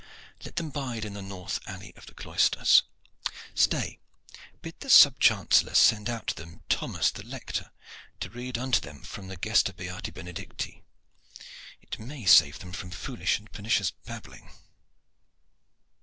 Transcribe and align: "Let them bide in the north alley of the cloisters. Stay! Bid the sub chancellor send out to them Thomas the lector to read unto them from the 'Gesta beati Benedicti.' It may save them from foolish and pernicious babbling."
"Let 0.43 0.55
them 0.55 0.71
bide 0.71 1.05
in 1.05 1.13
the 1.13 1.21
north 1.21 1.59
alley 1.67 1.93
of 1.95 2.07
the 2.07 2.15
cloisters. 2.15 2.81
Stay! 3.53 3.99
Bid 4.63 4.79
the 4.79 4.89
sub 4.89 5.19
chancellor 5.19 5.75
send 5.75 6.09
out 6.09 6.25
to 6.25 6.33
them 6.33 6.63
Thomas 6.69 7.11
the 7.11 7.21
lector 7.23 7.69
to 8.21 8.31
read 8.31 8.57
unto 8.57 8.79
them 8.79 9.03
from 9.03 9.27
the 9.27 9.37
'Gesta 9.37 9.73
beati 9.73 10.11
Benedicti.' 10.11 10.81
It 11.83 11.99
may 11.99 12.25
save 12.25 12.57
them 12.57 12.71
from 12.73 12.89
foolish 12.89 13.37
and 13.37 13.51
pernicious 13.51 13.91
babbling." 13.91 14.49